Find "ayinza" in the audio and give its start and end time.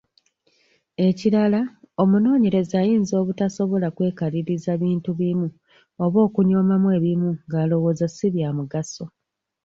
2.83-3.13